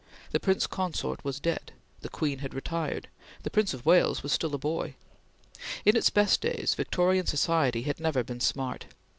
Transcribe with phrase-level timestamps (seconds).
[0.31, 3.07] The Prince Consort was dead; the Queen had retired;
[3.43, 4.95] the Prince of Wales was still a boy.
[5.85, 8.87] In its best days, Victorian society had never been "smart."